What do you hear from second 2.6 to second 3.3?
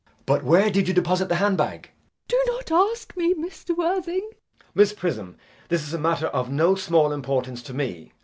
not ask